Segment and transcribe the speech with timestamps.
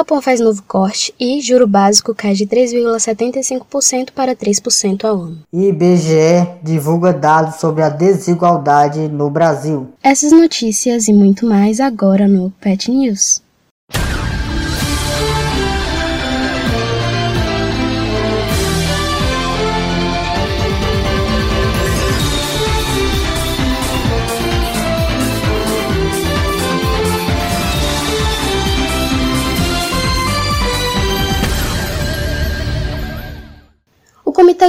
[0.00, 5.42] Copom faz novo corte e juro básico cai de 3,75% para 3% ao ano.
[5.52, 9.88] IBGE divulga dados sobre a desigualdade no Brasil.
[10.02, 13.42] Essas notícias e muito mais agora no Pet News.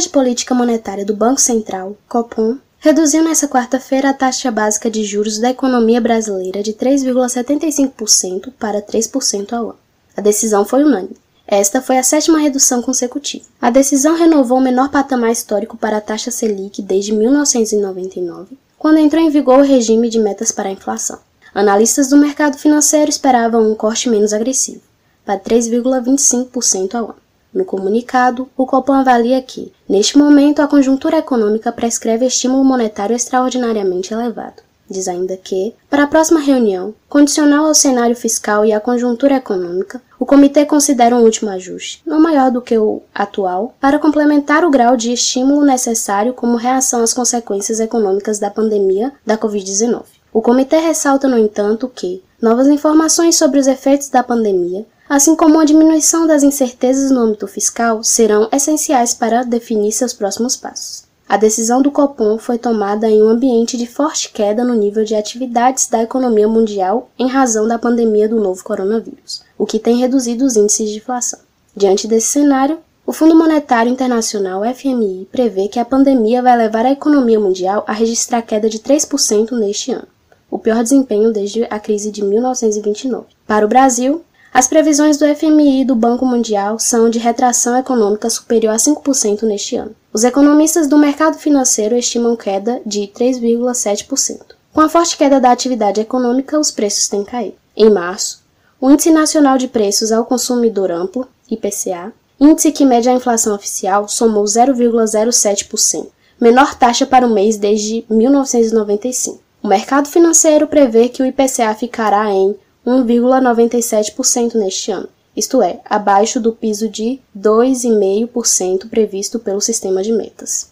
[0.00, 5.38] De Política Monetária do Banco Central, Copom, reduziu nesta quarta-feira a taxa básica de juros
[5.38, 9.78] da economia brasileira de 3,75% para 3% ao ano.
[10.16, 11.16] A decisão foi unânime.
[11.46, 13.44] Esta foi a sétima redução consecutiva.
[13.60, 19.22] A decisão renovou o menor patamar histórico para a taxa Selic desde 1999, quando entrou
[19.22, 21.18] em vigor o regime de metas para a inflação.
[21.54, 24.80] Analistas do mercado financeiro esperavam um corte menos agressivo,
[25.24, 27.19] para 3,25% ao ano.
[27.52, 34.14] No comunicado, o Copom avalia que, neste momento, a conjuntura econômica prescreve estímulo monetário extraordinariamente
[34.14, 34.62] elevado.
[34.88, 40.02] Diz ainda que, para a próxima reunião, condicional ao cenário fiscal e à conjuntura econômica,
[40.18, 44.70] o comitê considera um último ajuste, não maior do que o atual, para complementar o
[44.70, 50.02] grau de estímulo necessário como reação às consequências econômicas da pandemia da Covid-19.
[50.32, 55.58] O comitê ressalta, no entanto, que novas informações sobre os efeitos da pandemia assim como
[55.58, 61.02] a diminuição das incertezas no âmbito fiscal, serão essenciais para definir seus próximos passos.
[61.28, 65.16] A decisão do Copom foi tomada em um ambiente de forte queda no nível de
[65.16, 70.44] atividades da economia mundial em razão da pandemia do novo coronavírus, o que tem reduzido
[70.44, 71.40] os índices de inflação.
[71.74, 76.92] Diante desse cenário, o Fundo Monetário Internacional FMI prevê que a pandemia vai levar a
[76.92, 80.06] economia mundial a registrar queda de 3% neste ano,
[80.48, 83.26] o pior desempenho desde a crise de 1929.
[83.44, 84.22] Para o Brasil,
[84.52, 89.44] as previsões do FMI e do Banco Mundial são de retração econômica superior a 5%
[89.44, 89.94] neste ano.
[90.12, 94.40] Os economistas do mercado financeiro estimam queda de 3,7%.
[94.72, 97.56] Com a forte queda da atividade econômica, os preços têm caído.
[97.76, 98.42] Em março,
[98.80, 104.08] o Índice Nacional de Preços ao Consumidor Amplo, IPCA, índice que mede a inflação oficial,
[104.08, 106.08] somou 0,07%,
[106.40, 109.40] menor taxa para o mês desde 1995.
[109.62, 116.40] O mercado financeiro prevê que o IPCA ficará em 1,97% neste ano, isto é, abaixo
[116.40, 120.70] do piso de 2,5% previsto pelo sistema de metas.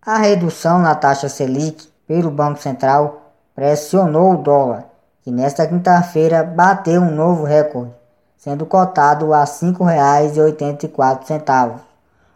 [0.00, 4.86] A redução na taxa Selic pelo Banco Central pressionou o dólar,
[5.22, 7.92] que nesta quinta-feira bateu um novo recorde,
[8.38, 11.80] sendo cotado a R$ 5,84.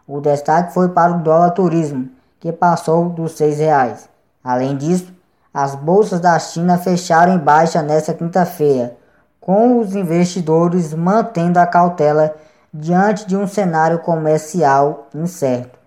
[0.07, 4.07] O destaque foi para o dólar turismo, que passou dos R$ 6,00.
[4.43, 5.11] Além disso,
[5.53, 8.97] as bolsas da China fecharam em baixa nesta quinta-feira,
[9.39, 12.35] com os investidores mantendo a cautela
[12.73, 15.77] diante de um cenário comercial incerto.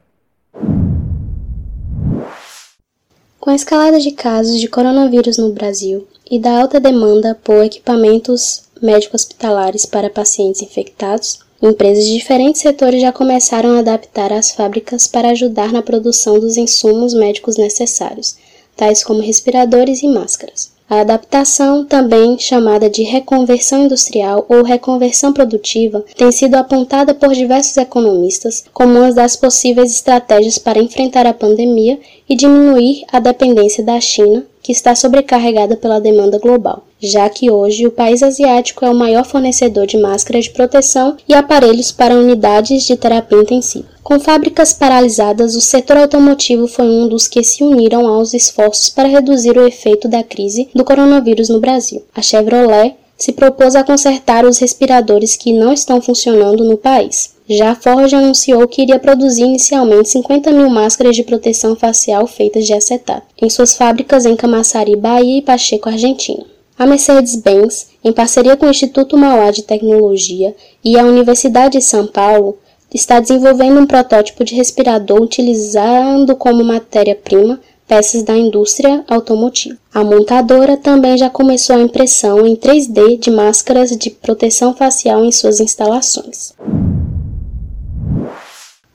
[3.41, 8.65] Com a escalada de casos de coronavírus no Brasil e da alta demanda por equipamentos
[8.83, 15.31] médico-hospitalares para pacientes infectados, empresas de diferentes setores já começaram a adaptar as fábricas para
[15.31, 18.37] ajudar na produção dos insumos médicos necessários,
[18.77, 20.77] tais como respiradores e máscaras.
[20.89, 27.77] A adaptação, também chamada de reconversão industrial ou reconversão produtiva, tem sido apontada por diversos
[27.77, 31.99] economistas como uma das possíveis estratégias para enfrentar a pandemia
[32.29, 37.85] e diminuir a dependência da China, que está sobrecarregada pela demanda global, já que hoje
[37.85, 42.85] o país asiático é o maior fornecedor de máscaras de proteção e aparelhos para unidades
[42.85, 43.96] de terapia intensiva.
[44.07, 49.09] Com fábricas paralisadas, o setor automotivo foi um dos que se uniram aos esforços para
[49.09, 52.05] reduzir o efeito da crise do coronavírus no Brasil.
[52.15, 57.35] A Chevrolet se propôs a consertar os respiradores que não estão funcionando no país.
[57.51, 62.65] Já a Ford anunciou que iria produzir inicialmente 50 mil máscaras de proteção facial feitas
[62.65, 66.47] de acetato, em suas fábricas em Camaçari, Bahia e Pacheco, Argentina.
[66.79, 70.55] A Mercedes-Benz, em parceria com o Instituto Mauá de Tecnologia
[70.85, 72.57] e a Universidade de São Paulo,
[72.93, 79.77] está desenvolvendo um protótipo de respirador utilizando como matéria-prima peças da indústria automotiva.
[79.95, 85.33] A montadora também já começou a impressão em 3D de máscaras de proteção facial em
[85.33, 86.53] suas instalações.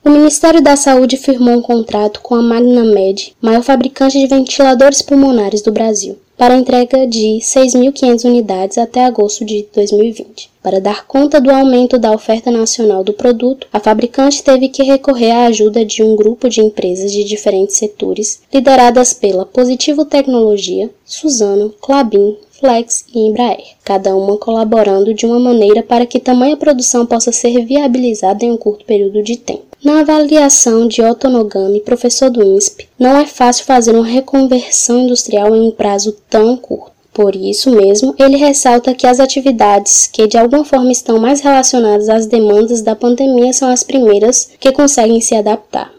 [0.04, 5.62] O Ministério da Saúde firmou um contrato com a MagnaMed, maior fabricante de ventiladores pulmonares
[5.62, 10.50] do Brasil, para entrega de 6.500 unidades até agosto de 2020.
[10.60, 15.30] Para dar conta do aumento da oferta nacional do produto, a fabricante teve que recorrer
[15.30, 21.72] à ajuda de um grupo de empresas de diferentes setores, lideradas pela Positivo Tecnologia, Suzano,
[21.80, 27.32] Clabin, Flex e Embraer, cada uma colaborando de uma maneira para que tamanha produção possa
[27.32, 29.64] ser viabilizada em um curto período de tempo.
[29.84, 35.56] Na avaliação de Otto Nogami, professor do INSP, não é fácil fazer uma reconversão industrial
[35.56, 36.92] em um prazo tão curto.
[37.12, 42.08] Por isso mesmo, ele ressalta que as atividades que de alguma forma estão mais relacionadas
[42.08, 45.92] às demandas da pandemia são as primeiras que conseguem se adaptar.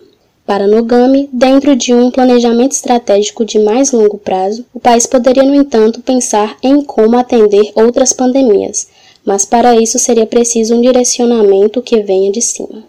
[0.45, 5.55] Para Nogami, dentro de um planejamento estratégico de mais longo prazo, o país poderia, no
[5.55, 8.89] entanto, pensar em como atender outras pandemias,
[9.25, 12.83] mas para isso seria preciso um direcionamento que venha de cima.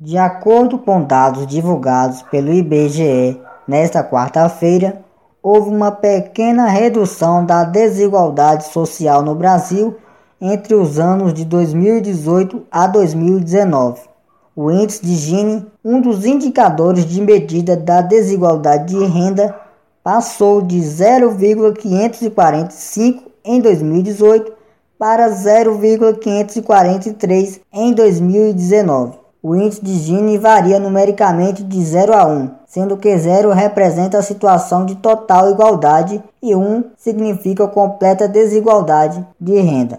[0.00, 3.38] De acordo com dados divulgados pelo IBGE
[3.68, 5.04] nesta quarta-feira,
[5.42, 9.96] houve uma pequena redução da desigualdade social no Brasil
[10.40, 14.15] entre os anos de 2018 a 2019.
[14.58, 19.54] O índice de Gini, um dos indicadores de medida da desigualdade de renda,
[20.02, 24.50] passou de 0,545 em 2018
[24.98, 29.18] para 0,543 em 2019.
[29.42, 34.22] O índice de Gini varia numericamente de 0 a 1, sendo que 0 representa a
[34.22, 39.98] situação de total igualdade e 1 significa completa desigualdade de renda.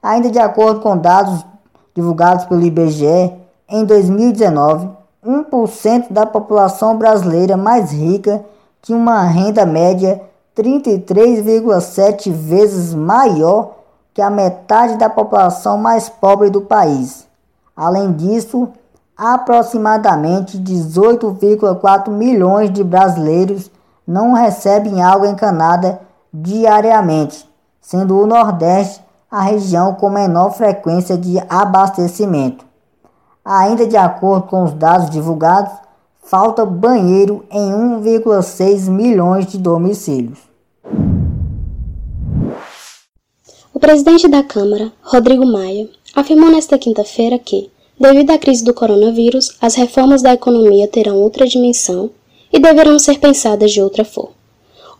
[0.00, 1.44] Ainda de acordo com dados
[1.92, 3.41] divulgados pelo IBGE,
[3.74, 4.90] em 2019,
[5.26, 8.44] 1% da população brasileira mais rica
[8.82, 10.20] tinha uma renda média
[10.54, 13.76] 33,7 vezes maior
[14.12, 17.26] que a metade da população mais pobre do país.
[17.74, 18.68] Além disso,
[19.16, 23.70] aproximadamente 18,4 milhões de brasileiros
[24.06, 25.98] não recebem água encanada
[26.30, 27.48] diariamente,
[27.80, 32.70] sendo o Nordeste a região com menor frequência de abastecimento.
[33.44, 35.72] Ainda de acordo com os dados divulgados,
[36.22, 40.38] falta banheiro em 1,6 milhões de domicílios.
[43.74, 47.68] O presidente da Câmara, Rodrigo Maia, afirmou nesta quinta-feira que,
[47.98, 52.10] devido à crise do coronavírus, as reformas da economia terão outra dimensão
[52.52, 54.34] e deverão ser pensadas de outra forma.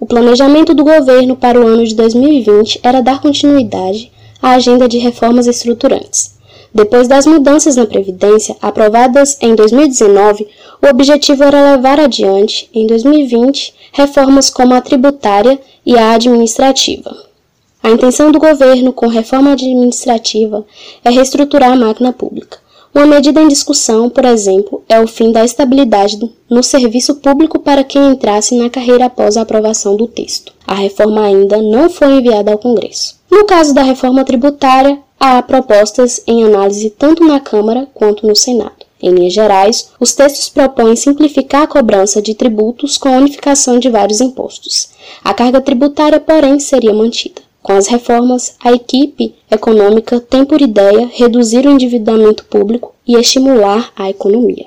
[0.00, 4.10] O planejamento do governo para o ano de 2020 era dar continuidade
[4.42, 6.41] à agenda de reformas estruturantes.
[6.74, 10.48] Depois das mudanças na Previdência aprovadas em 2019,
[10.80, 17.14] o objetivo era levar adiante, em 2020, reformas como a tributária e a administrativa.
[17.82, 20.64] A intenção do governo com reforma administrativa
[21.04, 22.61] é reestruturar a máquina pública.
[22.94, 26.18] Uma medida em discussão, por exemplo, é o fim da estabilidade
[26.48, 30.52] no serviço público para quem entrasse na carreira após a aprovação do texto.
[30.66, 33.16] A reforma ainda não foi enviada ao Congresso.
[33.30, 38.84] No caso da reforma tributária, há propostas em análise tanto na Câmara quanto no Senado.
[39.02, 43.88] Em linhas gerais, os textos propõem simplificar a cobrança de tributos com a unificação de
[43.88, 44.90] vários impostos.
[45.24, 47.41] A carga tributária, porém, seria mantida.
[47.62, 53.90] Com as reformas, a equipe econômica tem por ideia reduzir o endividamento público e estimular
[53.96, 54.66] a economia.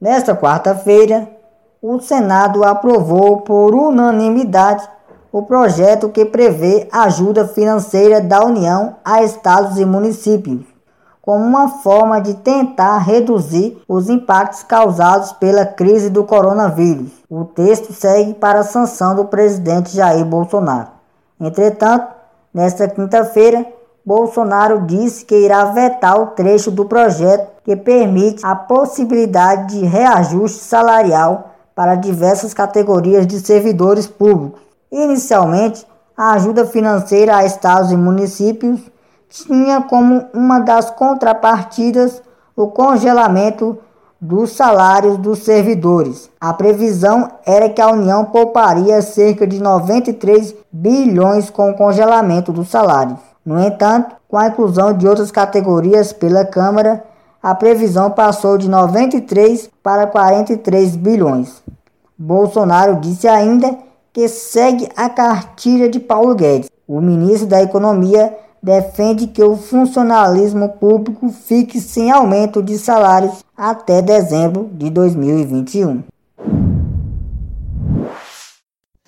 [0.00, 1.28] Nesta quarta-feira,
[1.82, 4.88] o Senado aprovou por unanimidade
[5.30, 10.77] o projeto que prevê ajuda financeira da União a estados e municípios
[11.28, 17.10] como uma forma de tentar reduzir os impactos causados pela crise do coronavírus.
[17.28, 20.88] O texto segue para a sanção do presidente Jair Bolsonaro.
[21.38, 22.06] Entretanto,
[22.54, 23.66] nesta quinta-feira,
[24.02, 30.60] Bolsonaro disse que irá vetar o trecho do projeto que permite a possibilidade de reajuste
[30.60, 34.62] salarial para diversas categorias de servidores públicos.
[34.90, 38.80] Inicialmente, a ajuda financeira a estados e municípios
[39.28, 42.22] tinha como uma das contrapartidas
[42.56, 43.78] o congelamento
[44.20, 46.28] dos salários dos servidores.
[46.40, 52.68] A previsão era que a União pouparia cerca de 93 bilhões com o congelamento dos
[52.68, 53.18] salários.
[53.44, 57.04] No entanto, com a inclusão de outras categorias pela Câmara,
[57.40, 61.62] a previsão passou de 93 para 43 bilhões.
[62.18, 63.78] Bolsonaro disse ainda
[64.12, 66.68] que segue a cartilha de Paulo Guedes.
[66.88, 74.02] O ministro da Economia defende que o funcionalismo público fique sem aumento de salários até
[74.02, 76.02] dezembro de 2021.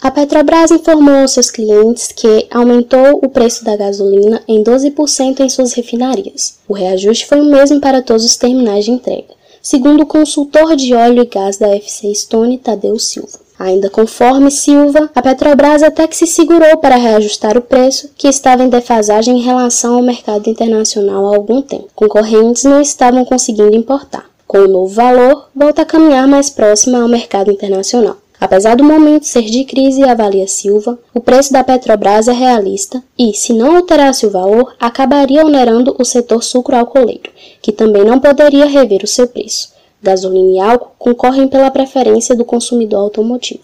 [0.02, 5.48] A Petrobras informou aos seus clientes que aumentou o preço da gasolina em 12% em
[5.50, 6.58] suas refinarias.
[6.66, 10.94] O reajuste foi o mesmo para todos os terminais de entrega, segundo o consultor de
[10.94, 13.49] óleo e gás da FC Stone, Tadeu Silva.
[13.60, 18.64] Ainda conforme Silva, a Petrobras até que se segurou para reajustar o preço, que estava
[18.64, 21.90] em defasagem em relação ao mercado internacional há algum tempo.
[21.94, 24.24] Concorrentes não estavam conseguindo importar.
[24.46, 28.16] Com o novo valor, volta a caminhar mais próxima ao mercado internacional.
[28.40, 33.34] Apesar do momento ser de crise, avalia Silva, o preço da Petrobras é realista e,
[33.34, 39.04] se não alterasse o valor, acabaria onerando o setor sucroalcooleiro, que também não poderia rever
[39.04, 39.78] o seu preço.
[40.02, 43.62] Gasolina e álcool concorrem pela preferência do consumidor automotivo.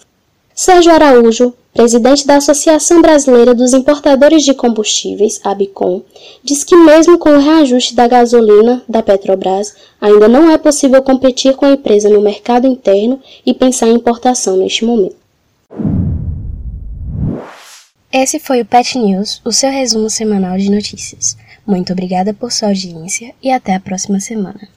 [0.55, 6.01] Sérgio Araújo, presidente da Associação Brasileira dos Importadores de Combustíveis, ABICOM,
[6.43, 11.55] diz que mesmo com o reajuste da gasolina da Petrobras, ainda não é possível competir
[11.55, 15.17] com a empresa no mercado interno e pensar em importação neste momento.
[18.11, 21.37] Esse foi o Pet News, o seu resumo semanal de notícias.
[21.67, 24.76] Muito obrigada por sua audiência e até a próxima semana.